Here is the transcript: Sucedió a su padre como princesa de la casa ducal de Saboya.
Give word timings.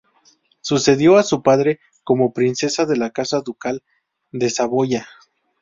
Sucedió 0.61 1.17
a 1.17 1.21
su 1.21 1.43
padre 1.43 1.79
como 2.03 2.33
princesa 2.33 2.87
de 2.87 2.97
la 2.97 3.11
casa 3.11 3.41
ducal 3.41 3.83
de 4.31 4.49
Saboya. 4.49 5.07